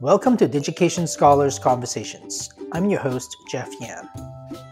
[0.00, 2.50] Welcome to Digication Scholars Conversations.
[2.70, 4.08] I'm your host, Jeff Yan.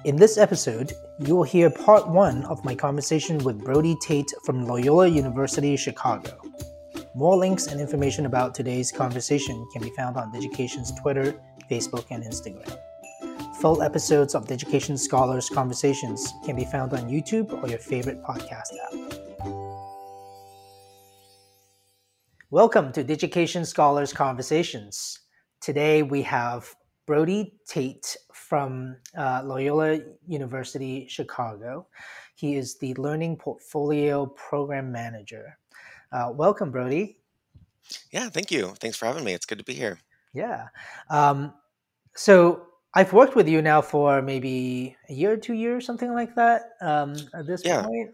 [0.04, 4.66] In this episode, you will hear part one of my conversation with Brody Tate from
[4.66, 6.40] Loyola University Chicago.
[7.16, 11.34] More links and information about today's conversation can be found on Digication's Twitter,
[11.68, 12.78] Facebook, and Instagram.
[13.60, 18.70] Full episodes of Digication Scholars Conversations can be found on YouTube or your favorite podcast
[18.92, 19.15] app.
[22.52, 25.18] Welcome to Digication Scholars Conversations.
[25.60, 26.72] Today we have
[27.04, 29.98] Brody Tate from uh, Loyola
[30.28, 31.88] University Chicago.
[32.36, 35.58] He is the Learning Portfolio Program Manager.
[36.12, 37.18] Uh, welcome, Brody.
[38.12, 38.74] Yeah, thank you.
[38.78, 39.34] Thanks for having me.
[39.34, 39.98] It's good to be here.
[40.32, 40.68] Yeah.
[41.10, 41.52] Um,
[42.14, 46.36] so I've worked with you now for maybe a year or two years, something like
[46.36, 46.74] that.
[46.80, 47.82] Um, at this yeah.
[47.82, 48.12] point,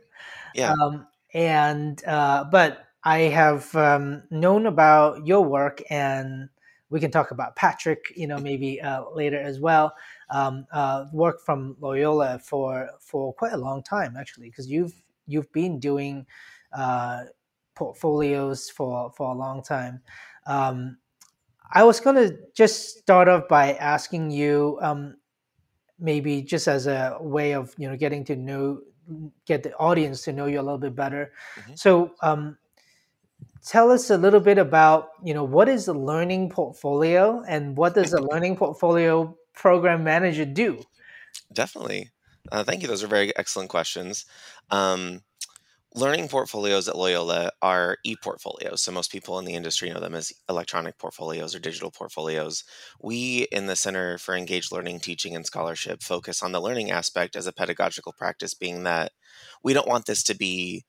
[0.54, 0.72] yeah.
[0.72, 6.48] Um, and uh, but I have um, known about your work, and
[6.90, 9.94] we can talk about Patrick, you know, maybe uh, later as well.
[10.30, 14.94] Um, uh, work from Loyola for for quite a long time, actually, because you've
[15.26, 16.26] you've been doing
[16.72, 17.24] uh,
[17.74, 20.00] portfolios for for a long time.
[20.46, 20.98] Um,
[21.72, 25.16] I was going to just start off by asking you, um,
[25.98, 28.80] maybe just as a way of you know getting to know
[29.46, 31.32] get the audience to know you a little bit better.
[31.56, 31.74] Mm-hmm.
[31.74, 32.56] So um,
[33.64, 37.94] tell us a little bit about you know what is a learning portfolio and what
[37.94, 40.82] does a learning portfolio program manager do?
[41.52, 42.10] Definitely.
[42.50, 42.88] Uh, thank you.
[42.88, 44.26] Those are very excellent questions.
[44.70, 45.22] Um,
[45.94, 50.32] learning portfolios at loyola are e-portfolios so most people in the industry know them as
[50.48, 52.64] electronic portfolios or digital portfolios.
[53.00, 57.36] We in the center for engaged learning teaching and scholarship focus on the learning aspect
[57.36, 59.12] as a pedagogical practice being that
[59.62, 60.84] we don't want this to be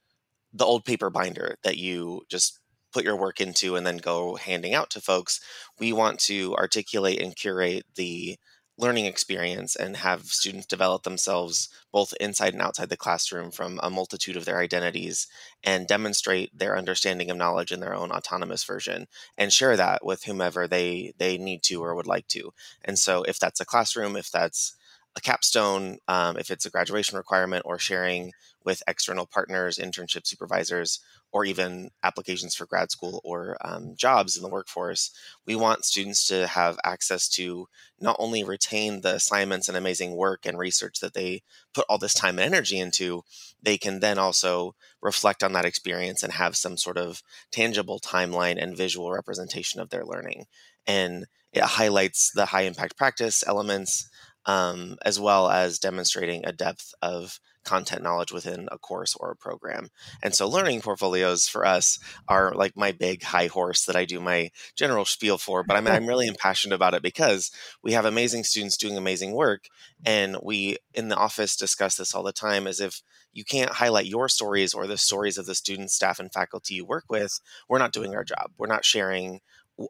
[0.53, 2.59] the old paper binder that you just
[2.94, 5.39] put your work into and then go handing out to folks.
[5.80, 8.38] We want to articulate and curate the
[8.77, 13.90] learning experience and have students develop themselves both inside and outside the classroom from a
[13.90, 15.28] multitude of their identities
[15.63, 19.07] and demonstrate their understanding of knowledge in their own autonomous version
[19.38, 22.51] and share that with whomever they they need to or would like to
[22.84, 24.75] and so if that's a classroom if that's
[25.16, 28.31] a capstone um, if it's a graduation requirement or sharing
[28.66, 31.00] with external partners internship supervisors
[31.31, 35.12] or even applications for grad school or um, jobs in the workforce,
[35.46, 37.68] we want students to have access to
[38.00, 41.41] not only retain the assignments and amazing work and research that they
[41.74, 43.24] put all this time and energy into,
[43.62, 48.62] they can then also reflect on that experience and have some sort of tangible timeline
[48.62, 50.45] and visual representation of their learning.
[50.85, 54.09] And it highlights the high impact practice elements
[54.45, 59.35] um, as well as demonstrating a depth of content knowledge within a course or a
[59.35, 59.90] program.
[60.22, 64.19] And so learning portfolios for us are like my big high horse that I do
[64.19, 67.51] my general spiel for, but I'm, I'm really impassioned about it because
[67.81, 69.66] we have amazing students doing amazing work.
[70.06, 73.01] And we in the office discuss this all the time as if
[73.34, 76.85] you can't highlight your stories or the stories of the students, staff, and faculty you
[76.85, 78.51] work with, we're not doing our job.
[78.57, 79.41] We're not sharing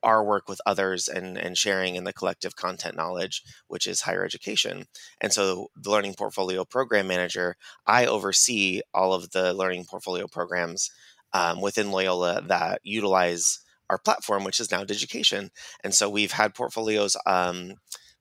[0.01, 4.23] our work with others and, and sharing in the collective content knowledge, which is higher
[4.23, 4.85] education.
[5.21, 7.55] And so, the Learning Portfolio Program Manager,
[7.85, 10.89] I oversee all of the learning portfolio programs
[11.33, 15.51] um, within Loyola that utilize our platform, which is now Digication.
[15.83, 17.73] And so, we've had portfolios um,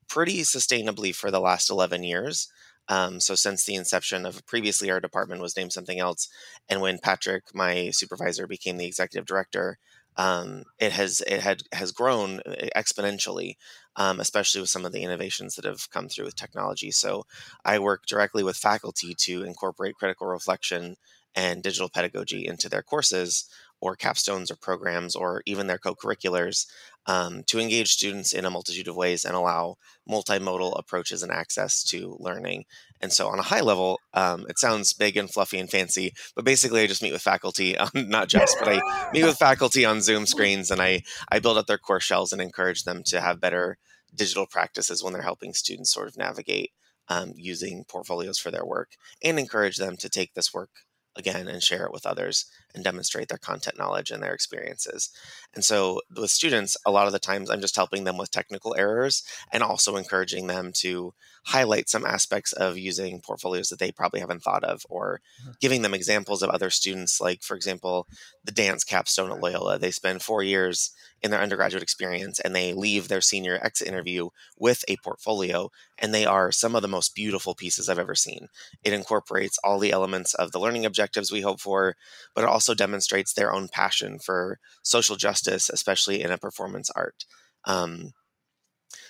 [0.08, 2.48] pretty sustainably for the last 11 years.
[2.88, 6.28] Um, so since the inception of previously our department was named something else,
[6.69, 9.78] and when Patrick, my supervisor, became the executive director,
[10.16, 13.54] um, it has it had has grown uh, exponentially,
[13.97, 16.91] um, especially with some of the innovations that have come through with technology.
[16.91, 17.25] So
[17.65, 20.97] I work directly with faculty to incorporate critical reflection
[21.34, 23.48] and digital pedagogy into their courses
[23.82, 26.69] or capstones or programs or even their co-curriculars
[27.06, 29.75] um, to engage students in a multitude of ways and allow
[30.09, 32.65] multimodal approaches and access to learning.
[33.00, 36.44] And so, on a high level, um, it sounds big and fluffy and fancy, but
[36.44, 40.00] basically, I just meet with faculty, um, not just, but I meet with faculty on
[40.00, 43.41] Zoom screens and I, I build up their course shells and encourage them to have
[43.41, 43.78] better
[44.14, 46.70] digital practices when they're helping students sort of navigate
[47.08, 48.90] um, using portfolios for their work
[49.25, 50.70] and encourage them to take this work
[51.17, 55.10] again and share it with others and demonstrate their content knowledge and their experiences.
[55.54, 58.74] And so with students, a lot of the times I'm just helping them with technical
[58.76, 59.22] errors
[59.52, 61.14] and also encouraging them to
[61.44, 65.52] highlight some aspects of using portfolios that they probably haven't thought of or mm-hmm.
[65.60, 68.06] giving them examples of other students like for example
[68.44, 72.72] the dance capstone at loyola they spend four years in their undergraduate experience and they
[72.72, 75.68] leave their senior exit interview with a portfolio
[75.98, 78.46] and they are some of the most beautiful pieces i've ever seen
[78.84, 81.96] it incorporates all the elements of the learning objectives we hope for
[82.36, 87.25] but it also demonstrates their own passion for social justice especially in a performance art
[87.64, 88.12] Um,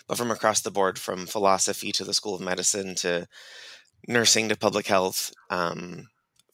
[0.09, 3.27] but from across the board, from philosophy to the School of Medicine to
[4.09, 6.09] nursing to public health, um,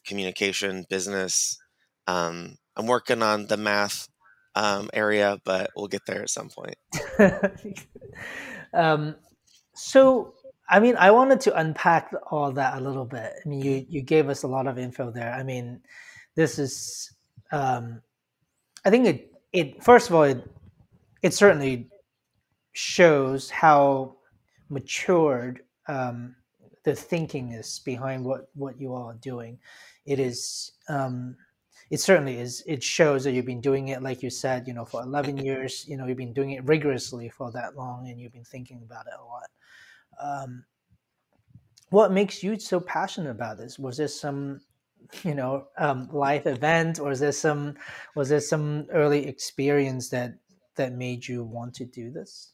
[0.06, 1.58] communication, business.
[2.06, 4.08] Um, I'm working on the math
[4.54, 6.76] um, area, but we'll get there at some point.
[8.74, 9.16] um,
[9.74, 10.34] so,
[10.68, 13.32] I mean, I wanted to unpack all that a little bit.
[13.44, 15.32] I mean, you you gave us a lot of info there.
[15.32, 15.80] I mean,
[16.38, 17.16] this is,
[17.50, 18.00] um,
[18.84, 20.48] I think it it first of all it
[21.20, 21.88] it certainly
[22.74, 24.14] shows how
[24.68, 26.36] matured um,
[26.84, 29.58] the thinking is behind what what you all are doing.
[30.06, 30.70] It is.
[30.88, 31.36] Um,
[31.90, 32.62] it certainly is.
[32.68, 35.86] It shows that you've been doing it, like you said, you know, for 11 years.
[35.88, 39.06] You know, you've been doing it rigorously for that long, and you've been thinking about
[39.06, 39.50] it a lot.
[40.22, 40.64] Um,
[41.90, 43.76] what makes you so passionate about this?
[43.76, 44.60] Was there some,
[45.22, 47.74] you know, um, life event, or is there some,
[48.14, 50.34] was there some early experience that
[50.76, 52.52] that made you want to do this?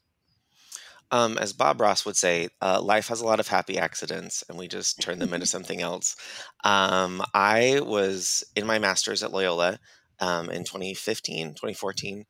[1.11, 4.59] Um, as Bob Ross would say, uh, life has a lot of happy accidents, and
[4.59, 6.17] we just turn them into something else.
[6.65, 9.79] Um, I was in my master's at Loyola
[10.19, 12.25] um, in 2015, 2014,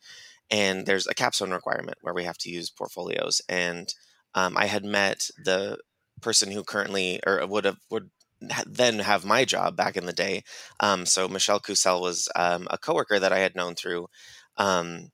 [0.50, 3.40] and there's a capstone requirement where we have to use portfolios.
[3.48, 3.94] And
[4.34, 5.78] um, I had met the
[6.20, 8.10] person who currently, or would have, would
[8.66, 10.42] then have my job back in the day.
[10.80, 14.08] Um, so Michelle Cusel was um, a coworker that I had known through
[14.56, 15.10] um,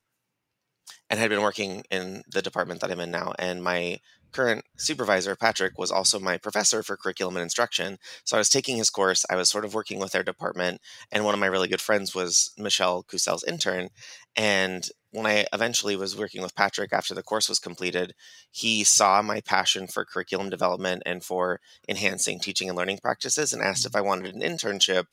[1.09, 3.33] and had been working in the department that I'm in now.
[3.37, 3.99] And my
[4.31, 7.97] current supervisor, Patrick, was also my professor for curriculum and instruction.
[8.23, 9.25] So I was taking his course.
[9.29, 10.81] I was sort of working with their department.
[11.11, 13.89] And one of my really good friends was Michelle Cusel's intern.
[14.35, 18.13] And when I eventually was working with Patrick after the course was completed,
[18.49, 23.61] he saw my passion for curriculum development and for enhancing teaching and learning practices and
[23.61, 25.05] asked if I wanted an internship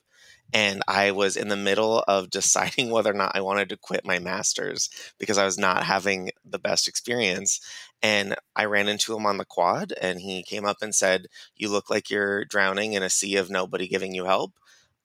[0.53, 4.05] and I was in the middle of deciding whether or not I wanted to quit
[4.05, 4.89] my master's
[5.19, 7.59] because I was not having the best experience.
[8.01, 11.69] And I ran into him on the quad, and he came up and said, You
[11.69, 14.53] look like you're drowning in a sea of nobody giving you help.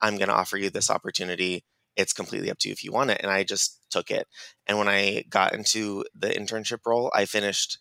[0.00, 1.64] I'm going to offer you this opportunity.
[1.96, 3.20] It's completely up to you if you want it.
[3.22, 4.26] And I just took it.
[4.66, 7.78] And when I got into the internship role, I finished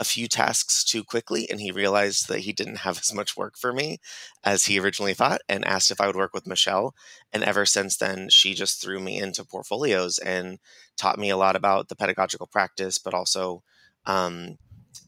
[0.00, 3.56] a few tasks too quickly and he realized that he didn't have as much work
[3.56, 3.98] for me
[4.42, 6.94] as he originally thought and asked if I would work with Michelle.
[7.32, 10.58] And ever since then, she just threw me into portfolios and
[10.96, 13.62] taught me a lot about the pedagogical practice, but also
[14.06, 14.58] um,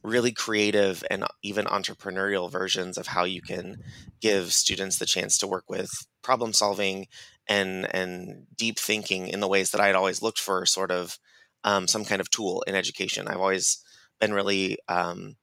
[0.02, 3.76] really creative and even entrepreneurial versions of how you can
[4.20, 5.90] give students the chance to work with
[6.22, 7.06] problem solving
[7.48, 11.18] and and deep thinking in the ways that I had always looked for sort of
[11.64, 13.28] um, some kind of tool in education.
[13.28, 13.82] I've always
[14.20, 15.36] been really um,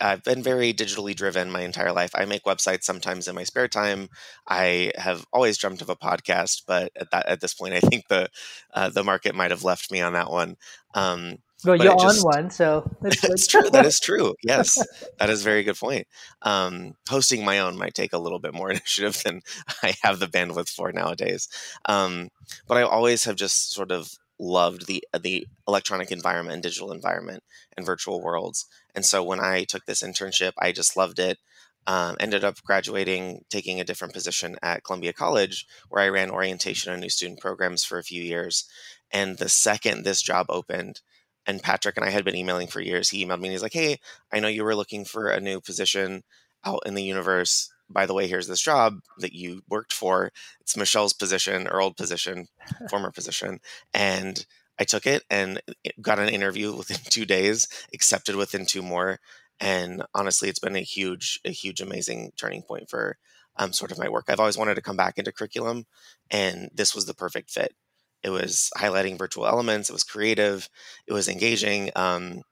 [0.00, 2.12] I've been very digitally driven my entire life.
[2.14, 4.08] I make websites sometimes in my spare time.
[4.48, 8.08] I have always dreamt of a podcast, but at that at this point, I think
[8.08, 8.28] the
[8.72, 10.56] uh, the market might have left me on that one.
[10.94, 13.68] Um, well, you're just, on one, so that's true.
[13.70, 14.34] That is true.
[14.42, 14.84] Yes,
[15.18, 16.06] that is a very good point.
[16.42, 19.42] Um, hosting my own might take a little bit more initiative than
[19.82, 21.48] I have the bandwidth for nowadays.
[21.86, 22.30] Um,
[22.66, 27.42] but I always have just sort of loved the the electronic environment and digital environment
[27.76, 28.66] and virtual worlds.
[28.94, 31.38] And so when I took this internship, I just loved it.
[31.86, 36.92] Um, ended up graduating, taking a different position at Columbia College, where I ran orientation
[36.92, 38.68] and new student programs for a few years.
[39.10, 41.00] And the second this job opened,
[41.46, 43.72] and Patrick and I had been emailing for years, he emailed me and he's like,
[43.72, 43.98] Hey,
[44.32, 46.22] I know you were looking for a new position
[46.64, 50.32] out in the universe by the way, here's this job that you worked for.
[50.60, 52.48] It's Michelle's position or old position,
[52.88, 53.60] former position.
[53.92, 54.44] And
[54.78, 55.60] I took it and
[56.00, 59.20] got an interview within two days, accepted within two more.
[59.60, 63.16] And honestly, it's been a huge, a huge, amazing turning point for
[63.56, 64.24] um, sort of my work.
[64.28, 65.84] I've always wanted to come back into curriculum,
[66.30, 67.74] and this was the perfect fit.
[68.22, 69.90] It was highlighting virtual elements.
[69.90, 70.68] It was creative.
[71.06, 71.90] It was engaging.
[71.96, 72.42] Um,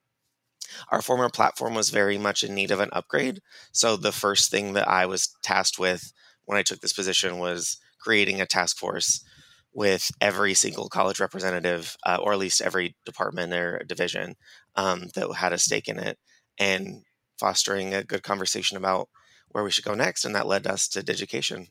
[0.91, 3.41] our former platform was very much in need of an upgrade.
[3.73, 6.13] So the first thing that I was tasked with
[6.45, 9.25] when I took this position was creating a task force
[9.73, 14.35] with every single college representative, uh, or at least every department or division
[14.77, 16.19] um, that had a stake in it,
[16.59, 17.05] and
[17.39, 19.09] fostering a good conversation about
[19.51, 20.25] where we should go next.
[20.25, 21.69] And that led us to Digication.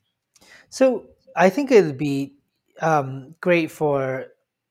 [0.70, 2.34] So I think it'd be
[2.82, 4.28] um, great for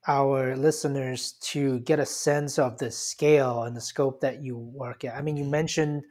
[0.06, 5.04] our listeners to get a sense of the scale and the scope that you work
[5.04, 5.14] at.
[5.14, 6.04] I mean, you mentioned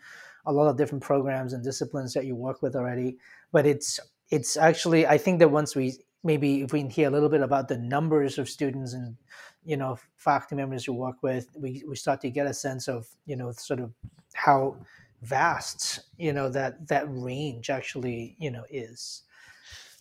[0.45, 3.17] a lot of different programs and disciplines that you work with already,
[3.51, 3.99] but it's
[4.29, 7.41] it's actually I think that once we maybe if we can hear a little bit
[7.41, 9.17] about the numbers of students and
[9.65, 13.07] you know faculty members you work with, we we start to get a sense of
[13.25, 13.93] you know sort of
[14.33, 14.77] how
[15.23, 19.23] vast you know that that range actually you know is.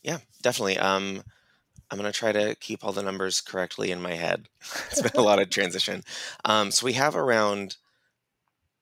[0.02, 0.78] Yeah, definitely.
[0.78, 1.22] Um,
[1.90, 4.48] I'm going to try to keep all the numbers correctly in my head.
[4.90, 6.02] it's been a lot of transition.
[6.44, 7.76] Um, so we have around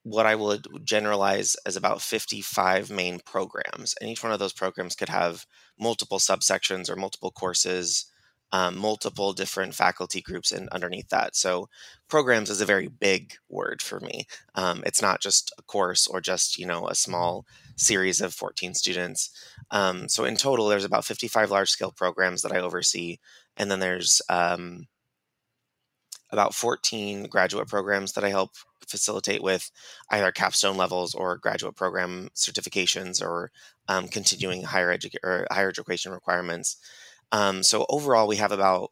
[0.05, 3.95] what I would generalize as about 55 main programs.
[4.01, 5.47] And each one of those programs could have
[5.81, 8.07] multiple subsections or multiple courses,
[8.53, 11.35] um, multiple different faculty groups and underneath that.
[11.35, 11.69] So
[12.09, 14.27] programs is a very big word for me.
[14.55, 17.47] Um, it's not just a course or just, you know, a small
[17.77, 19.31] series of 14 students.
[19.71, 23.19] Um, so in total, there's about 55 large scale programs that I oversee.
[23.57, 24.87] And then there's um,
[26.31, 28.51] about 14 graduate programs that I help
[28.87, 29.71] facilitate with
[30.11, 33.51] either capstone levels or graduate program certifications or
[33.89, 36.77] um, continuing higher education or higher education requirements.
[37.33, 38.91] Um, so overall, we have about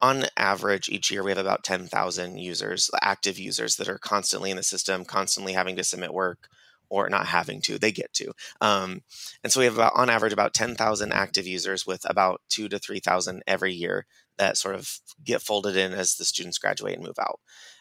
[0.00, 4.56] on average each year we have about 10,000 users, active users that are constantly in
[4.56, 6.48] the system, constantly having to submit work
[6.92, 8.30] or not having to, they get to.
[8.60, 9.00] Um,
[9.42, 12.78] and so we have about on average about 10,000 active users with about two to
[12.78, 14.04] 3,000 every year
[14.36, 17.40] that sort of get folded in as the students graduate and move out.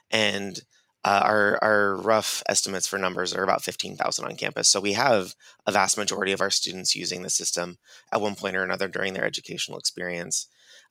[0.10, 0.62] And
[1.04, 4.70] uh, our our rough estimates for numbers are about 15,000 on campus.
[4.70, 7.80] So we have a vast majority of our students using the system
[8.14, 10.48] at one point or another during their educational experience.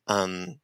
[0.08, 0.58] Um,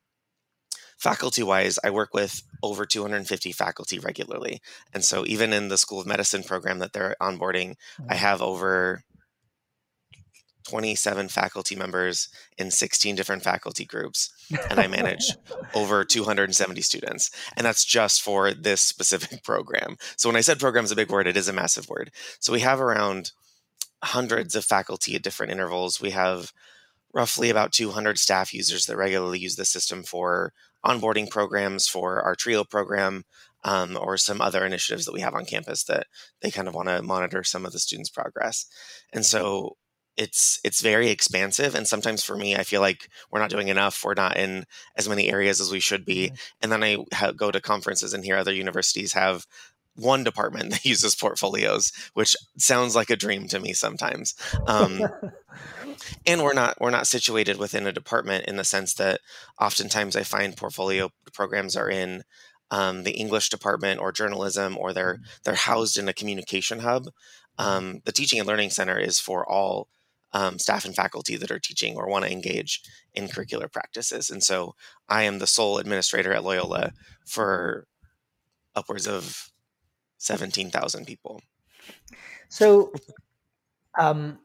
[0.96, 4.60] faculty wise, I work with over 250 faculty regularly.
[4.92, 7.76] And so even in the School of Medicine program that they're onboarding,
[8.08, 8.18] I mm.
[8.18, 9.02] have over
[10.68, 14.32] 27 faculty members in 16 different faculty groups
[14.68, 15.30] and i manage
[15.74, 20.84] over 270 students and that's just for this specific program so when i said program
[20.84, 22.10] is a big word it is a massive word
[22.40, 23.30] so we have around
[24.02, 26.52] hundreds of faculty at different intervals we have
[27.14, 30.52] roughly about 200 staff users that regularly use the system for
[30.84, 33.24] onboarding programs for our trio program
[33.64, 36.06] um, or some other initiatives that we have on campus that
[36.40, 38.66] they kind of want to monitor some of the students progress.
[39.12, 39.76] And so
[40.16, 44.02] it's it's very expansive and sometimes for me i feel like we're not doing enough
[44.02, 44.64] we're not in
[44.96, 46.32] as many areas as we should be.
[46.62, 49.46] And then i ha- go to conferences and hear other universities have
[49.96, 54.34] one department that uses portfolios which sounds like a dream to me sometimes
[54.66, 55.02] um,
[56.26, 59.20] and we're not we're not situated within a department in the sense that
[59.60, 62.22] oftentimes i find portfolio programs are in
[62.70, 65.24] um, the english department or journalism or they're mm-hmm.
[65.44, 67.64] they're housed in a communication hub mm-hmm.
[67.64, 69.88] um, the teaching and learning center is for all
[70.32, 72.82] um, staff and faculty that are teaching or want to engage
[73.14, 74.28] in curricular practices.
[74.28, 74.74] And so
[75.08, 76.92] I am the sole administrator at Loyola
[77.24, 77.86] for
[78.74, 79.50] upwards of
[80.18, 81.40] 17,000 people.
[82.48, 82.92] So,
[83.98, 84.38] um,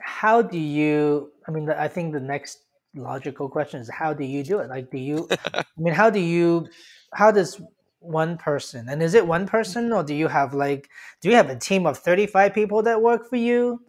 [0.00, 2.60] how do you, I mean, I think the next
[2.94, 4.68] logical question is how do you do it?
[4.68, 6.68] Like, do you, I mean, how do you,
[7.12, 7.60] how does
[8.06, 10.88] one person and is it one person or do you have like
[11.20, 13.80] do you have a team of 35 people that work for you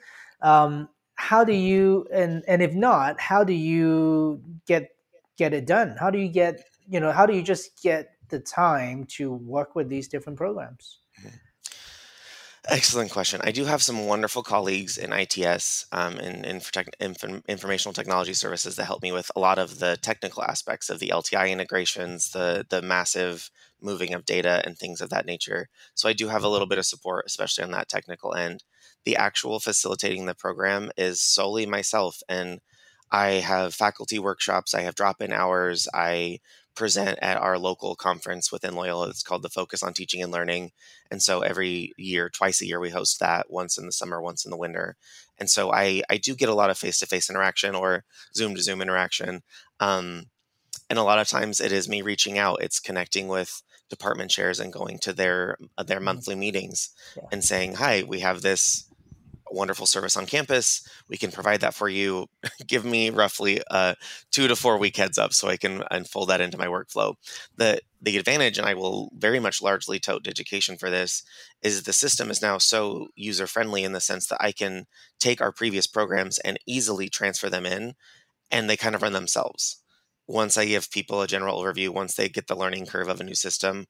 [0.41, 4.89] um, how do you and and if not how do you get
[5.37, 8.39] get it done how do you get you know how do you just get the
[8.39, 11.35] time to work with these different programs mm-hmm.
[12.69, 13.39] Excellent question.
[13.45, 16.61] I do have some wonderful colleagues in ITS um, and in,
[16.99, 20.99] in, informational technology services that help me with a lot of the technical aspects of
[20.99, 25.69] the LTI integrations, the the massive moving of data, and things of that nature.
[25.95, 28.63] So I do have a little bit of support, especially on that technical end
[29.07, 32.19] the actual facilitating the program is solely myself.
[32.27, 32.59] And
[33.09, 36.39] I have faculty workshops, I have drop in hours, I
[36.77, 39.09] present at our local conference within Loyola.
[39.09, 40.71] It's called the Focus on Teaching and Learning.
[41.11, 44.45] And so every year, twice a year, we host that once in the summer, once
[44.45, 44.95] in the winter.
[45.39, 48.05] And so I, I do get a lot of face to face interaction or
[48.35, 49.41] Zoom to Zoom interaction.
[49.79, 50.27] Um,
[50.89, 54.59] and a lot of times it is me reaching out, it's connecting with department chairs
[54.59, 56.05] and going to their their mm-hmm.
[56.05, 57.23] monthly meetings yeah.
[57.31, 58.86] and saying, "Hi, we have this
[59.51, 60.87] wonderful service on campus.
[61.09, 62.27] We can provide that for you.
[62.67, 63.95] Give me roughly a
[64.31, 67.15] two to four week heads up so I can unfold that into my workflow.
[67.55, 71.23] The the advantage, and I will very much largely tote Digication for this,
[71.61, 74.85] is the system is now so user friendly in the sense that I can
[75.19, 77.93] take our previous programs and easily transfer them in,
[78.51, 79.81] and they kind of run themselves.
[80.27, 83.23] Once I give people a general overview, once they get the learning curve of a
[83.23, 83.87] new system,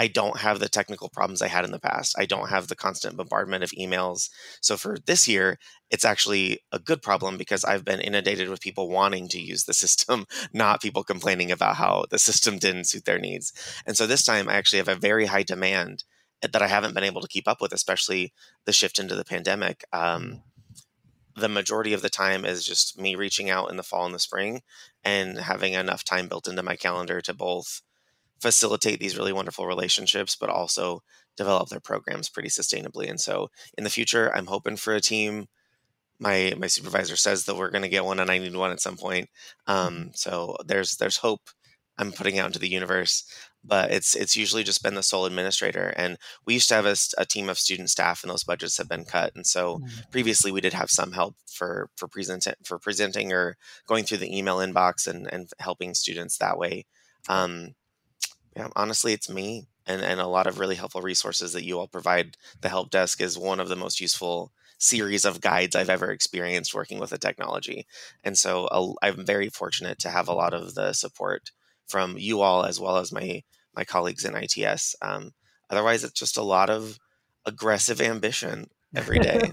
[0.00, 2.14] I don't have the technical problems I had in the past.
[2.18, 4.30] I don't have the constant bombardment of emails.
[4.62, 5.58] So for this year,
[5.90, 9.74] it's actually a good problem because I've been inundated with people wanting to use the
[9.84, 13.52] system, not people complaining about how the system didn't suit their needs.
[13.84, 16.04] And so this time I actually have a very high demand
[16.40, 18.32] that I haven't been able to keep up with, especially
[18.64, 19.84] the shift into the pandemic.
[19.92, 20.44] Um,
[21.36, 24.18] the majority of the time is just me reaching out in the fall and the
[24.18, 24.62] spring
[25.04, 27.82] and having enough time built into my calendar to both
[28.40, 31.02] facilitate these really wonderful relationships, but also
[31.36, 33.08] develop their programs pretty sustainably.
[33.08, 35.46] And so in the future, I'm hoping for a team
[36.20, 38.80] my my supervisor says that we're going to get one, and I need one at
[38.80, 39.28] some point.
[39.66, 41.40] Um, so there's there's hope
[41.98, 43.24] I'm putting out into the universe.
[43.62, 46.16] But it's it's usually just been the sole administrator, and
[46.46, 49.04] we used to have a, a team of student staff, and those budgets have been
[49.04, 49.34] cut.
[49.34, 50.10] And so mm.
[50.10, 54.34] previously, we did have some help for for present for presenting or going through the
[54.34, 56.86] email inbox and and helping students that way.
[57.28, 57.74] Um,
[58.56, 61.88] yeah, honestly, it's me and and a lot of really helpful resources that you all
[61.88, 62.36] provide.
[62.60, 66.74] The help desk is one of the most useful series of guides I've ever experienced
[66.74, 67.86] working with a technology.
[68.24, 71.50] And so I'm very fortunate to have a lot of the support
[71.86, 73.42] from you all as well as my
[73.76, 74.96] my colleagues in ITS.
[75.02, 75.32] Um,
[75.68, 76.98] otherwise, it's just a lot of
[77.46, 79.52] aggressive ambition every day.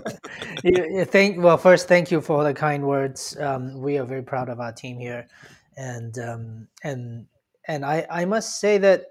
[1.06, 3.38] thank well first thank you for the kind words.
[3.40, 5.28] Um, we are very proud of our team here,
[5.76, 7.28] and um, and
[7.68, 9.06] and I I must say that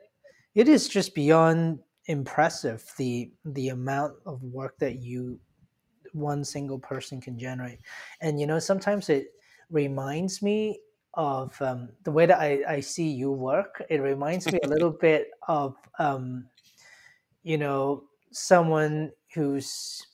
[0.54, 5.40] it is just beyond impressive the the amount of work that you
[6.12, 7.80] one single person can generate
[8.20, 9.28] and you know sometimes it
[9.70, 10.80] reminds me
[11.16, 13.82] of um, the way that I, I see you work.
[13.88, 16.46] It reminds me a little bit of, um,
[17.42, 20.06] you know, someone who's,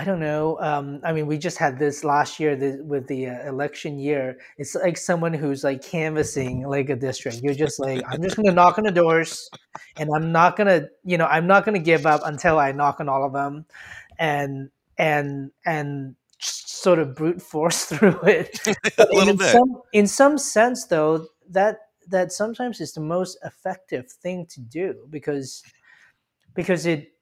[0.00, 0.56] I don't know.
[0.60, 4.38] Um, I mean, we just had this last year the, with the uh, election year.
[4.56, 7.40] It's like someone who's like canvassing like a district.
[7.42, 9.50] You're just like, I'm just going to knock on the doors
[9.96, 13.00] and I'm not going to, you know, I'm not to give up until I knock
[13.00, 13.66] on all of them.
[14.20, 18.56] And, and, and sort of brute force through it.
[18.98, 19.52] a little in bit.
[19.52, 21.78] Some, in some sense, though, that
[22.10, 25.62] that sometimes is the most effective thing to do because
[26.54, 27.12] because it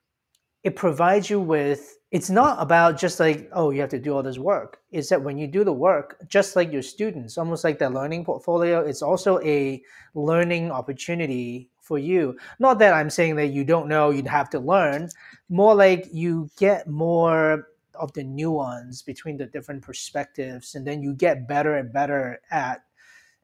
[0.66, 4.22] it provides you with it's not about just like oh you have to do all
[4.22, 7.78] this work it's that when you do the work just like your students almost like
[7.78, 9.80] that learning portfolio it's also a
[10.14, 14.58] learning opportunity for you not that i'm saying that you don't know you'd have to
[14.58, 15.08] learn
[15.48, 21.14] more like you get more of the nuance between the different perspectives and then you
[21.14, 22.82] get better and better at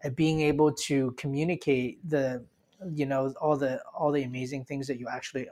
[0.02, 2.44] at being able to communicate the
[2.92, 5.46] you know all the all the amazing things that you actually.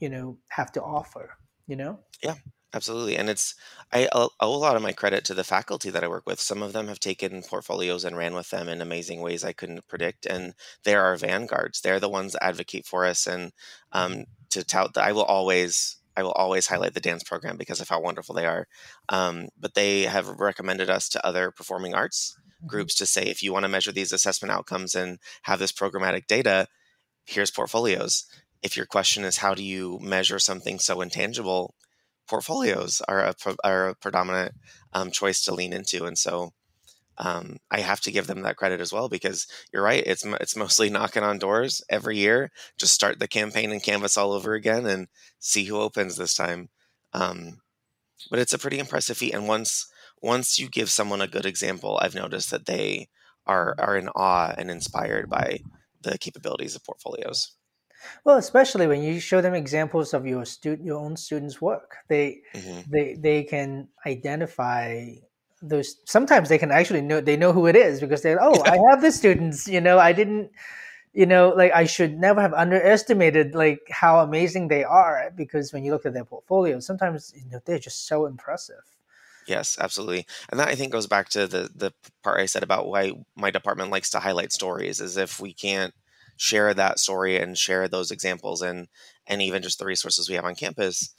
[0.00, 1.36] You know have to offer
[1.66, 2.34] you know yeah
[2.74, 3.54] absolutely and it's
[3.92, 6.62] i owe a lot of my credit to the faculty that i work with some
[6.62, 10.26] of them have taken portfolios and ran with them in amazing ways i couldn't predict
[10.26, 13.52] and they're our vanguards they're the ones that advocate for us and
[13.92, 17.80] um, to tout that i will always I will always highlight the dance program because
[17.80, 18.66] of how wonderful they are.
[19.08, 22.68] Um, but they have recommended us to other performing arts mm-hmm.
[22.68, 26.26] groups to say if you want to measure these assessment outcomes and have this programmatic
[26.26, 26.68] data,
[27.26, 28.24] here's portfolios.
[28.66, 31.76] If your question is how do you measure something so intangible,
[32.26, 34.54] portfolios are a, are a predominant
[34.92, 36.04] um, choice to lean into.
[36.04, 36.52] And so
[37.16, 40.02] um, I have to give them that credit as well because you're right.
[40.04, 42.50] It's it's mostly knocking on doors every year.
[42.76, 45.06] Just start the campaign and canvass all over again and
[45.38, 46.68] see who opens this time.
[47.12, 47.60] Um,
[48.30, 49.32] but it's a pretty impressive feat.
[49.32, 49.86] And once
[50.20, 53.10] once you give someone a good example, I've noticed that they
[53.46, 55.60] are are in awe and inspired by
[56.02, 57.52] the capabilities of portfolios.
[58.24, 62.42] Well, especially when you show them examples of your student, your own students' work, they
[62.54, 62.90] mm-hmm.
[62.90, 65.14] they they can identify
[65.62, 68.78] those sometimes they can actually know they know who it is because they're oh i
[68.90, 70.50] have the students you know i didn't
[71.12, 75.82] you know like i should never have underestimated like how amazing they are because when
[75.82, 78.82] you look at their portfolio sometimes you know they're just so impressive.
[79.46, 80.26] Yes absolutely.
[80.50, 81.92] And that i think goes back to the the
[82.22, 85.94] part i said about why my department likes to highlight stories is if we can't
[86.36, 88.88] share that story and share those examples and
[89.26, 91.14] and even just the resources we have on campus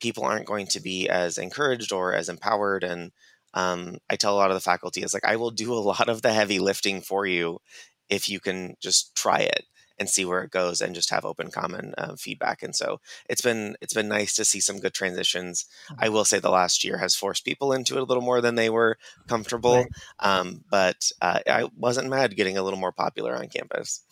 [0.00, 3.12] people aren't going to be as encouraged or as empowered and
[3.54, 6.08] um, I tell a lot of the faculty is like I will do a lot
[6.08, 7.60] of the heavy lifting for you
[8.08, 9.64] if you can just try it
[9.98, 13.42] and see where it goes and just have open common uh, feedback and so it's
[13.42, 16.04] been it's been nice to see some good transitions mm-hmm.
[16.04, 18.54] i will say the last year has forced people into it a little more than
[18.54, 19.88] they were comfortable right.
[20.20, 24.02] um, but uh, i wasn't mad getting a little more popular on campus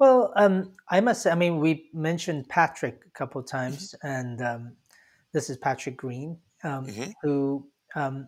[0.00, 4.06] well um, i must say i mean we mentioned patrick a couple times mm-hmm.
[4.08, 4.72] and um,
[5.32, 7.10] this is patrick green um, mm-hmm.
[7.22, 8.26] who um,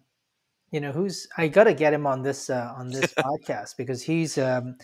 [0.71, 4.39] you know who's i gotta get him on this uh, on this podcast because he's
[4.39, 4.77] um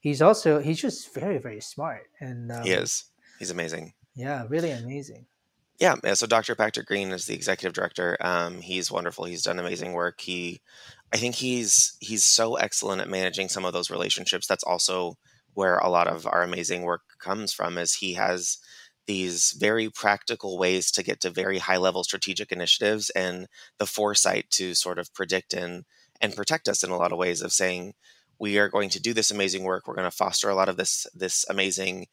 [0.00, 3.06] he's also he's just very very smart and um, he is.
[3.38, 3.92] He's amazing.
[4.14, 5.26] yeah really amazing.
[5.80, 8.16] Yeah, yeah so dr patrick green is the executive director.
[8.20, 9.24] Um he's wonderful.
[9.24, 10.20] He's done amazing work.
[10.20, 10.60] He
[11.12, 14.46] i think he's he's so excellent at managing some of those relationships.
[14.46, 15.18] That's also
[15.54, 18.58] where a lot of our amazing work comes from is he has
[19.06, 23.46] these very practical ways to get to very high level strategic initiatives and
[23.78, 25.84] the foresight to sort of predict and
[26.20, 27.92] and protect us in a lot of ways of saying
[28.38, 29.86] we are going to do this amazing work.
[29.86, 32.06] We're going to foster a lot of this this amazing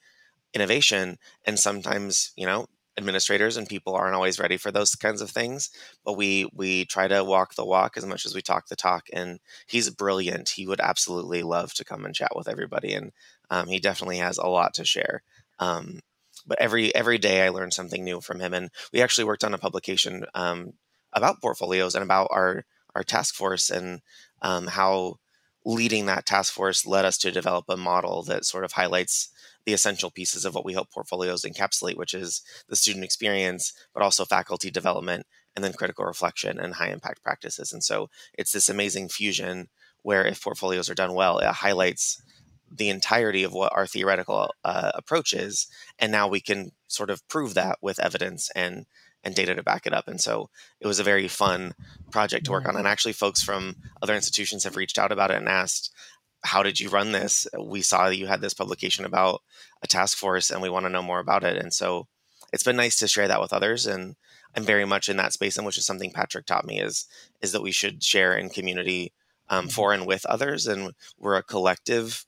[0.53, 1.17] innovation.
[1.45, 5.69] And sometimes you know administrators and people aren't always ready for those kinds of things
[6.03, 9.07] but we we try to walk the walk as much as we talk the talk
[9.13, 10.49] and he's brilliant.
[10.49, 13.11] He would absolutely love to come and chat with everybody and
[13.49, 15.23] um, he definitely has a lot to share.
[15.59, 16.01] Um,
[16.45, 19.53] but every every day i learn something new from him and we actually worked on
[19.53, 20.73] a publication um,
[21.13, 24.01] about portfolios and about our our task force and
[24.41, 25.17] um, how
[25.65, 29.29] leading that task force led us to develop a model that sort of highlights
[29.65, 34.01] the essential pieces of what we hope portfolios encapsulate, which is the student experience, but
[34.01, 37.71] also faculty development, and then critical reflection and high impact practices.
[37.71, 39.67] And so it's this amazing fusion
[40.01, 42.21] where if portfolios are done well, it highlights
[42.73, 45.67] the entirety of what our theoretical uh, approach is,
[45.99, 48.85] and now we can sort of prove that with evidence and
[49.23, 50.07] and data to back it up.
[50.07, 51.73] And so it was a very fun
[52.11, 52.75] project to work on.
[52.75, 55.93] And actually, folks from other institutions have reached out about it and asked,
[56.43, 57.47] how did you run this?
[57.59, 59.41] We saw that you had this publication about
[59.83, 61.57] a task force and we want to know more about it.
[61.57, 62.07] And so
[62.51, 63.85] it's been nice to share that with others.
[63.85, 64.15] And
[64.55, 67.05] I'm very much in that space, and which is something Patrick taught me is
[67.41, 69.13] is that we should share in community
[69.49, 69.69] um, mm-hmm.
[69.69, 70.67] for and with others.
[70.67, 72.25] And we're a collective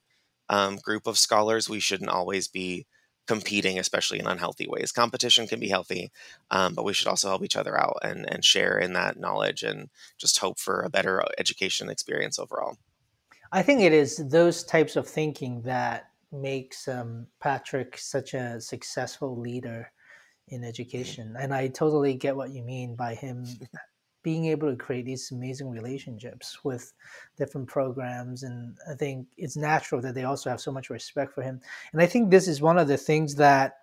[0.50, 1.70] um, group of scholars.
[1.70, 2.86] We shouldn't always be
[3.28, 4.92] competing, especially in unhealthy ways.
[4.92, 6.12] Competition can be healthy,
[6.52, 9.64] um, but we should also help each other out and, and share in that knowledge
[9.64, 12.78] and just hope for a better education experience overall.
[13.52, 19.40] I think it is those types of thinking that makes um, Patrick such a successful
[19.40, 19.92] leader
[20.48, 20.68] in mm-hmm.
[20.68, 21.36] education.
[21.40, 23.46] And I totally get what you mean by him
[24.24, 26.94] being able to create these amazing relationships with
[27.38, 28.44] different programs.
[28.44, 31.60] And I think it's natural that they also have so much respect for him.
[31.92, 33.80] And I think this is one of the things that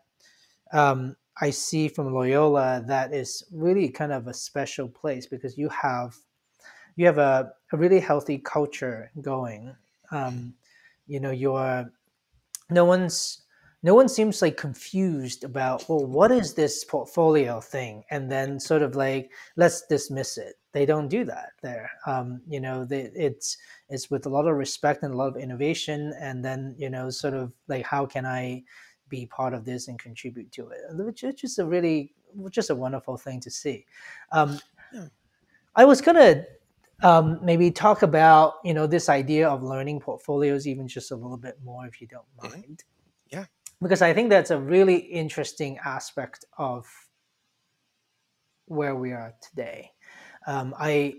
[0.72, 5.68] um, I see from Loyola that is really kind of a special place because you
[5.68, 6.16] have
[6.96, 9.74] you have a, a really healthy culture going.
[10.11, 10.55] Um,
[11.07, 11.90] you know, you're
[12.68, 13.42] no one's
[13.83, 18.05] no one seems like confused about well what is this portfolio thing?
[18.11, 20.55] And then sort of like let's dismiss it.
[20.73, 21.90] They don't do that there.
[22.07, 23.57] Um, you know they, it's
[23.88, 27.11] it's with a lot of respect and a lot of innovation and then you know
[27.11, 28.62] sort of like how can i
[29.09, 30.81] be part of this and contribute to it?
[30.93, 32.12] Which is just a really
[32.51, 33.87] just a wonderful thing to see.
[34.33, 34.59] Um,
[35.77, 36.45] i was gonna
[37.03, 41.37] um, maybe talk about you know this idea of learning portfolios even just a little
[41.37, 42.61] bit more if you don't mm-hmm.
[42.61, 42.85] mind.
[43.31, 43.47] Yeah
[43.83, 46.87] because i think that's a really interesting aspect of
[48.71, 49.90] where we are today.
[50.47, 51.14] Um, i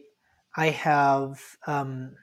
[0.55, 2.15] i have um,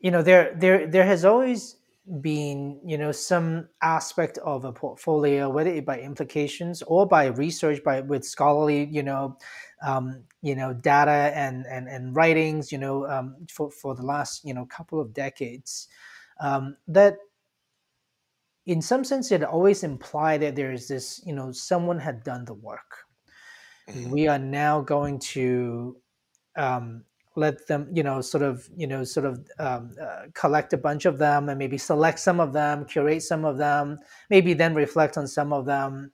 [0.00, 1.76] you know there there there has always
[2.20, 7.82] been you know some aspect of a portfolio whether it by implications or by research
[7.84, 9.36] by with scholarly you know
[9.86, 14.44] um, you know data and and, and writings you know um, for, for the last
[14.44, 15.86] you know couple of decades
[16.40, 17.18] um, that
[18.66, 22.44] in some sense it always implied that there is this you know someone had done
[22.44, 23.04] the work
[23.88, 24.10] mm-hmm.
[24.10, 25.96] we are now going to
[26.56, 30.76] um, let them you know sort of you know sort of um, uh, collect a
[30.76, 33.98] bunch of them and maybe select some of them curate some of them
[34.30, 36.12] maybe then reflect on some of them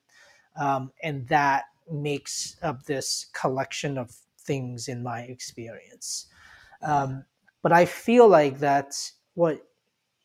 [0.58, 6.26] um, and that makes up this collection of things in my experience.
[6.82, 7.24] Um,
[7.62, 8.94] but I feel like that
[9.34, 9.62] what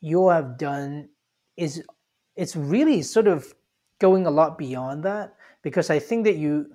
[0.01, 1.09] you have done
[1.57, 1.83] is
[2.35, 3.53] it's really sort of
[3.99, 6.67] going a lot beyond that because I think that you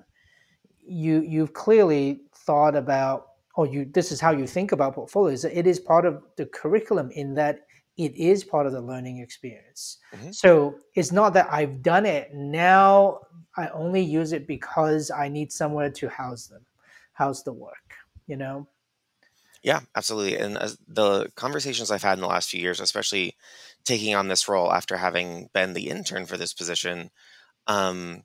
[0.80, 5.66] you you've clearly thought about or you this is how you think about portfolios it
[5.66, 7.66] is part of the curriculum in that
[7.98, 10.30] it is part of the learning experience mm-hmm.
[10.30, 13.20] so it's not that i've done it now
[13.58, 16.64] I only use it because I need somewhere to house them,
[17.12, 17.94] house the work,
[18.28, 18.68] you know?
[19.64, 20.38] Yeah, absolutely.
[20.38, 23.34] And as the conversations I've had in the last few years, especially
[23.84, 27.10] taking on this role after having been the intern for this position,
[27.66, 28.22] um,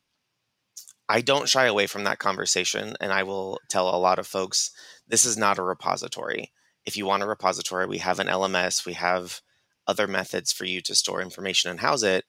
[1.07, 2.95] I don't shy away from that conversation.
[2.99, 4.71] And I will tell a lot of folks
[5.07, 6.51] this is not a repository.
[6.85, 9.41] If you want a repository, we have an LMS, we have
[9.87, 12.23] other methods for you to store information and house it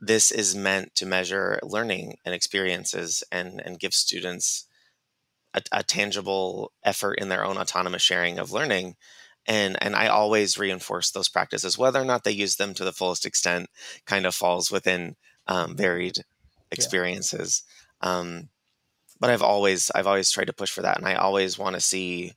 [0.00, 4.66] this is meant to measure learning and experiences and, and give students
[5.54, 8.94] a, a, tangible effort in their own autonomous sharing of learning.
[9.48, 12.92] And, and I always reinforce those practices, whether or not they use them to the
[12.92, 13.68] fullest extent,
[14.06, 16.18] kind of falls within um, varied
[16.70, 17.62] experiences.
[18.02, 18.18] Yeah.
[18.18, 18.48] Um,
[19.18, 21.80] but I've always I've always tried to push for that, and I always want to
[21.80, 22.34] see.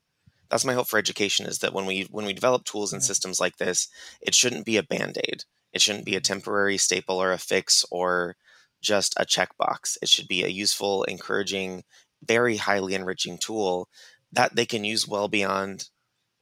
[0.50, 3.40] That's my hope for education is that when we when we develop tools and systems
[3.40, 3.88] like this,
[4.20, 5.44] it shouldn't be a band aid
[5.74, 8.36] it shouldn't be a temporary staple or a fix or
[8.82, 9.98] just a checkbox.
[10.02, 11.84] It should be a useful, encouraging,
[12.24, 13.88] very highly enriching tool
[14.32, 15.90] that they can use well beyond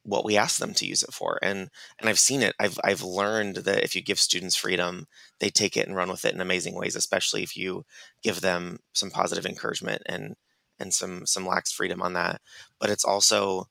[0.02, 2.54] what we ask them to use it for and and I've seen it.
[2.58, 5.06] I've I've learned that if you give students freedom
[5.40, 7.84] they take it and run with it in amazing ways especially if you
[8.22, 10.36] give them some positive encouragement and
[10.80, 12.40] and some some lax freedom on that.
[12.80, 13.66] But it's also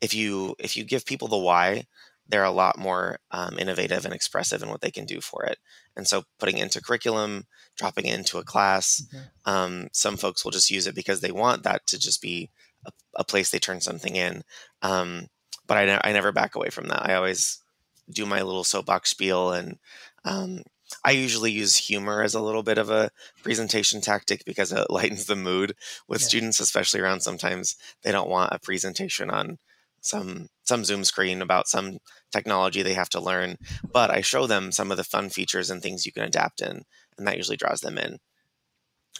[0.00, 1.84] if you if you give people the why
[2.28, 5.58] they're a lot more um, innovative and expressive in what they can do for it.
[5.96, 7.44] And so putting into curriculum
[7.76, 9.50] dropping it into a class mm-hmm.
[9.50, 12.50] um, some folks will just use it because they want that to just be
[12.86, 14.42] a, a place they turn something in
[14.82, 15.26] um,
[15.66, 17.62] but I, ne- I never back away from that i always
[18.10, 19.78] do my little soapbox spiel and
[20.24, 20.62] um,
[21.04, 23.10] I usually use humor as a little bit of a
[23.42, 25.74] presentation tactic because it lightens the mood
[26.08, 26.26] with yeah.
[26.26, 29.58] students, especially around sometimes they don't want a presentation on
[30.00, 31.98] some some Zoom screen about some
[32.32, 33.56] technology they have to learn.
[33.92, 36.82] But I show them some of the fun features and things you can adapt in,
[37.16, 38.18] and that usually draws them in.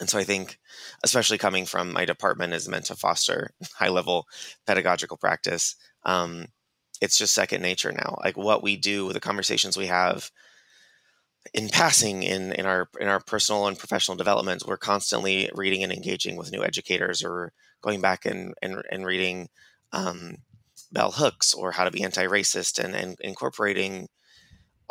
[0.02, 0.58] And so I think,
[1.04, 4.26] especially coming from my department is meant to foster high level
[4.66, 5.76] pedagogical practice.
[6.04, 6.46] Um,
[7.00, 8.18] it's just second nature now.
[8.24, 10.28] Like what we do, the conversations we have,
[11.54, 15.92] in passing in in our in our personal and professional development, we're constantly reading and
[15.92, 19.50] engaging with new educators, or going back and and, and reading
[19.92, 20.38] um,
[20.90, 24.08] bell hooks or how to be anti-racist, and, and incorporating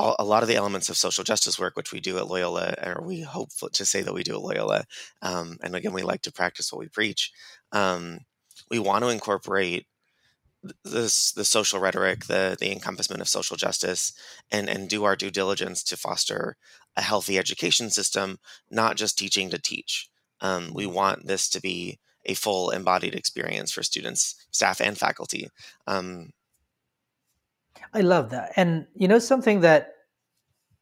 [0.02, 2.74] all, a lot of the elements of social justice work, which we do at Loyola,
[2.84, 4.86] or we hope to say that we do at Loyola.
[5.22, 7.32] Um, and again, we like to practice what we preach.
[7.72, 8.20] Um,
[8.70, 9.86] we want to incorporate
[10.84, 14.14] this the social rhetoric, the the encompassment of social justice,
[14.52, 16.58] and and do our due diligence to foster
[16.96, 18.38] a healthy education system,
[18.70, 20.10] not just teaching to teach.
[20.42, 25.50] Um, we want this to be a full embodied experience for students, staff, and faculty.
[25.88, 26.32] Um,
[27.94, 29.96] I love that, and you know something that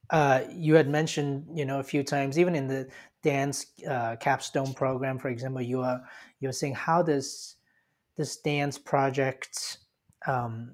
[0.09, 2.87] uh, you had mentioned, you know, a few times, even in the
[3.23, 6.01] dance uh, capstone program, for example, you are
[6.39, 7.55] you're saying how does
[8.17, 9.77] this dance project
[10.27, 10.73] um,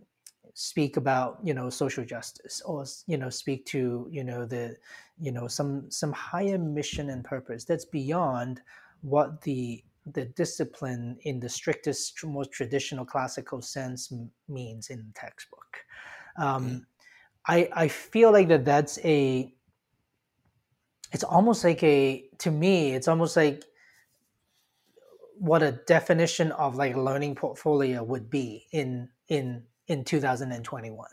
[0.54, 4.76] speak about you know social justice or you know speak to you know the
[5.20, 8.62] you know some some higher mission and purpose that's beyond
[9.02, 9.84] what the
[10.14, 14.14] the discipline in the strictest most traditional classical sense
[14.48, 15.78] means in the textbook
[16.38, 16.78] um, mm-hmm.
[17.48, 19.52] i i feel like that that's a
[21.12, 23.64] it's almost like a to me it's almost like
[25.38, 31.08] what a definition of like learning portfolio would be in in in 2021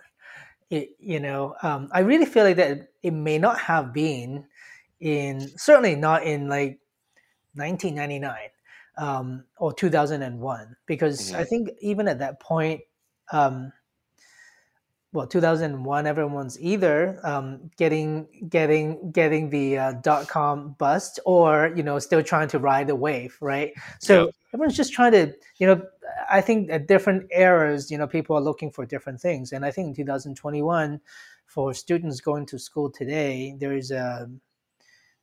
[0.70, 4.44] it, you know um, i really feel like that it may not have been
[5.00, 6.78] in certainly not in like
[7.54, 8.34] 1999
[8.98, 11.40] um, or 2001 because mm-hmm.
[11.40, 12.80] i think even at that point
[13.32, 13.72] um,
[15.12, 21.82] well 2001 everyone's either um, getting getting getting the uh, dot com bust or you
[21.82, 23.72] know still trying to ride the wave right?
[24.00, 25.82] So everyone's just trying to you know
[26.30, 29.52] i think at different eras you know people are looking for different things.
[29.52, 31.00] And i think in 2021
[31.46, 34.28] for students going to school today there's a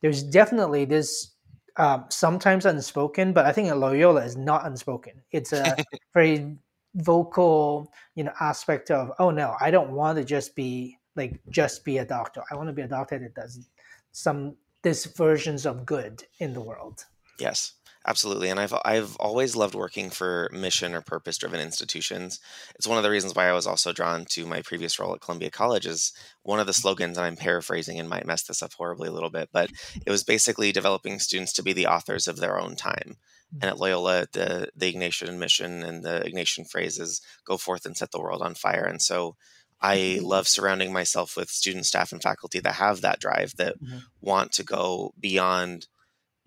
[0.02, 1.32] there's definitely this
[1.78, 5.14] um, sometimes unspoken but i think at loyola is not unspoken.
[5.32, 5.76] It's a
[6.14, 6.58] very
[6.96, 11.84] vocal you know aspect of oh no i don't want to just be like just
[11.84, 12.42] be a doctor.
[12.50, 13.70] I want to be a doctor that does
[14.12, 17.06] some this versions of good in the world.
[17.38, 17.74] Yes
[18.08, 22.40] absolutely and i've i've always loved working for mission or purpose driven institutions.
[22.76, 25.20] It's one of the reasons why i was also drawn to my previous role at
[25.20, 28.72] columbia college is one of the slogans and i'm paraphrasing and might mess this up
[28.74, 29.70] horribly a little bit but
[30.06, 33.18] it was basically developing students to be the authors of their own time
[33.54, 38.12] and at Loyola, the the Ignatian mission and the Ignatian phrases "Go forth and set
[38.12, 39.36] the world on fire." And so,
[39.82, 40.26] I mm-hmm.
[40.26, 44.00] love surrounding myself with student, staff, and faculty that have that drive, that mm-hmm.
[44.22, 45.88] want to go beyond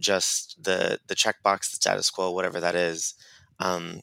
[0.00, 3.14] just the the checkbox, the status quo, whatever that is.
[3.58, 4.00] Um,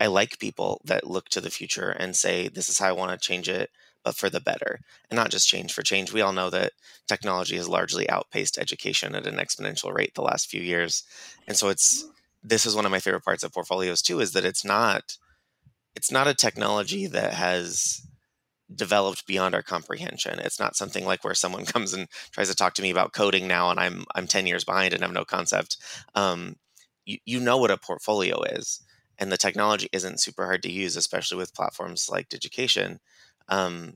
[0.00, 3.12] I like people that look to the future and say, "This is how I want
[3.12, 3.70] to change it."
[4.04, 6.12] but for the better and not just change for change.
[6.12, 6.72] We all know that
[7.06, 11.04] technology has largely outpaced education at an exponential rate the last few years.
[11.46, 12.04] And so it's
[12.42, 15.16] this is one of my favorite parts of portfolios too is that it's not
[15.96, 18.06] it's not a technology that has
[18.74, 20.38] developed beyond our comprehension.
[20.38, 23.46] It's not something like where someone comes and tries to talk to me about coding
[23.48, 25.76] now, and I'm I'm ten years behind and have no concept.
[26.14, 26.56] Um,
[27.04, 28.80] you you know what a portfolio is,
[29.18, 33.00] and the technology isn't super hard to use, especially with platforms like Digication.
[33.48, 33.94] Um,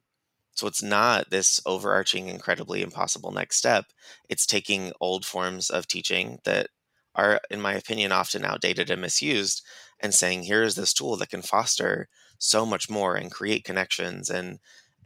[0.55, 3.87] so it's not this overarching, incredibly impossible next step.
[4.29, 6.69] It's taking old forms of teaching that
[7.17, 9.63] are, in my opinion, often outdated and misused,
[10.01, 14.29] and saying, here is this tool that can foster so much more and create connections
[14.31, 14.59] and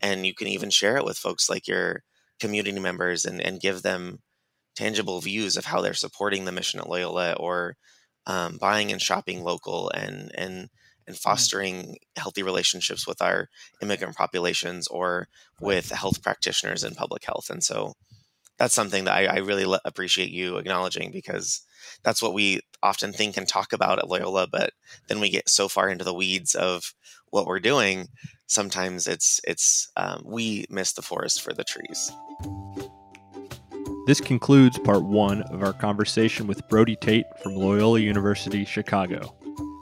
[0.03, 2.03] and you can even share it with folks like your
[2.41, 4.19] community members and, and give them
[4.75, 7.77] tangible views of how they're supporting the mission at Loyola or
[8.27, 10.69] um, buying and shopping local and and
[11.07, 13.49] and fostering healthy relationships with our
[13.83, 15.29] immigrant populations or
[15.61, 17.51] with health practitioners in public health.
[17.51, 17.95] And so
[18.61, 21.63] that's something that I, I really le- appreciate you acknowledging because
[22.03, 24.47] that's what we often think and talk about at Loyola.
[24.47, 24.75] But
[25.09, 26.93] then we get so far into the weeds of
[27.31, 28.09] what we're doing.
[28.47, 32.13] Sometimes it's it's um, we miss the forest for the trees.
[34.07, 39.35] This concludes part one of our conversation with Brody Tate from Loyola University Chicago.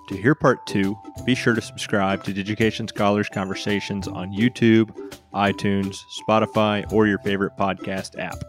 [0.08, 4.90] To hear part two, be sure to subscribe to Digication Scholars Conversations on YouTube,
[5.34, 8.42] iTunes, Spotify, or your favorite podcast app.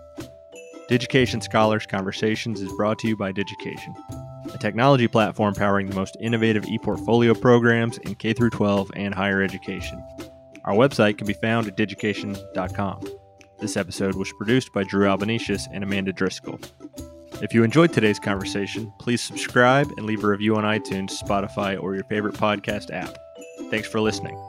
[0.89, 3.93] Digication Scholars Conversations is brought to you by Digication,
[4.51, 10.03] a technology platform powering the most innovative e-portfolio programs in K 12 and higher education.
[10.65, 13.03] Our website can be found at digication.com.
[13.59, 16.59] This episode was produced by Drew Albanesius and Amanda Driscoll.
[17.39, 21.93] If you enjoyed today's conversation, please subscribe and leave a review on iTunes, Spotify, or
[21.93, 23.15] your favorite podcast app.
[23.69, 24.48] Thanks for listening.